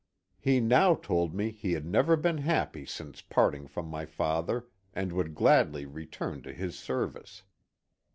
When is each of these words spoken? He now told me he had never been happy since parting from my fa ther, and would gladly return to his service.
He 0.39 0.59
now 0.59 0.95
told 0.95 1.35
me 1.35 1.51
he 1.51 1.73
had 1.73 1.85
never 1.85 2.15
been 2.15 2.39
happy 2.39 2.87
since 2.87 3.21
parting 3.21 3.67
from 3.67 3.85
my 3.85 4.07
fa 4.07 4.43
ther, 4.43 4.65
and 4.95 5.13
would 5.13 5.35
gladly 5.35 5.85
return 5.85 6.41
to 6.41 6.51
his 6.53 6.75
service. 6.75 7.43